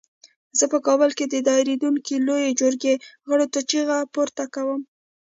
[0.57, 2.93] زه په کابل کې د دایریدونکې لویې جرګې
[3.29, 4.81] غړو ته چیغه پورته کوم.